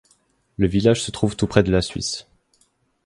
Le 0.57 0.65
village 0.65 1.03
se 1.03 1.11
trouve 1.11 1.35
tout 1.35 1.45
près 1.45 1.61
de 1.61 1.71
la 1.71 1.83
Suisse. 1.83 2.25